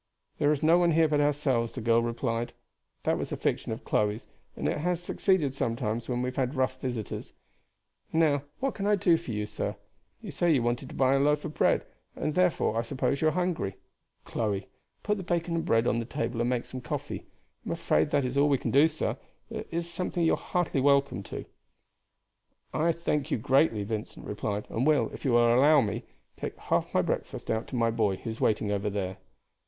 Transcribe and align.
"There 0.39 0.51
is 0.51 0.63
no 0.63 0.79
one 0.79 0.93
here 0.93 1.07
but 1.07 1.21
ourselves," 1.21 1.73
the 1.73 1.79
girl 1.79 2.01
replied. 2.01 2.53
"That 3.03 3.19
was 3.19 3.31
a 3.31 3.37
fiction 3.37 3.71
of 3.71 3.83
Chloe's, 3.85 4.25
and 4.55 4.67
it 4.67 4.79
has 4.79 4.99
succeeded 4.99 5.53
sometimes 5.53 6.09
when 6.09 6.23
we 6.23 6.29
have 6.29 6.37
had 6.37 6.55
rough 6.55 6.81
visitors. 6.81 7.33
And 8.11 8.21
now 8.21 8.41
what 8.59 8.73
can 8.73 8.87
I 8.87 8.95
do 8.95 9.15
for 9.15 9.29
you, 9.29 9.45
sir? 9.45 9.75
You 10.19 10.31
said 10.31 10.55
you 10.55 10.63
wanted 10.63 10.89
to 10.89 10.95
buy 10.95 11.13
a 11.13 11.19
loaf 11.19 11.45
of 11.45 11.53
bread, 11.53 11.85
and 12.15 12.33
therefore, 12.33 12.77
I 12.77 12.81
suppose, 12.81 13.21
you 13.21 13.27
are 13.27 13.37
hungry. 13.37 13.75
Chloe, 14.25 14.69
put 15.03 15.17
the 15.17 15.23
bacon 15.23 15.53
and 15.53 15.63
bread 15.65 15.85
on 15.85 15.99
the 15.99 16.05
table, 16.05 16.41
and 16.41 16.49
make 16.49 16.65
some 16.65 16.81
coffee. 16.81 17.27
I 17.63 17.69
am 17.69 17.71
afraid 17.71 18.09
that 18.09 18.25
is 18.25 18.37
all 18.39 18.49
we 18.49 18.57
can 18.57 18.71
do, 18.71 18.87
sir, 18.87 19.17
but 19.51 19.57
such 19.57 19.59
as 19.75 19.99
it 19.99 20.17
is 20.17 20.17
you 20.25 20.33
are 20.33 20.35
heartily 20.35 20.81
welcome 20.81 21.21
to 21.21 21.35
it." 21.41 21.51
"I 22.73 22.91
thank 22.91 23.29
you 23.29 23.37
greatly," 23.37 23.83
Vincent 23.83 24.25
replied, 24.25 24.65
"and 24.71 24.87
will, 24.87 25.11
if 25.13 25.23
you 25.25 25.33
will 25.33 25.53
allow 25.53 25.79
me, 25.79 26.05
take 26.37 26.57
half 26.57 26.91
my 26.91 27.03
breakfast 27.03 27.51
out 27.51 27.67
to 27.67 27.75
my 27.75 27.91
boy 27.91 28.15
who 28.15 28.31
is 28.31 28.41
waiting 28.41 28.71
over 28.71 28.89
there." 28.89 29.17